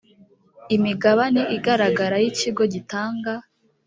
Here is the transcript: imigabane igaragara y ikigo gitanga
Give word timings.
imigabane 0.75 1.41
igaragara 1.57 2.15
y 2.23 2.25
ikigo 2.31 2.63
gitanga 2.73 3.33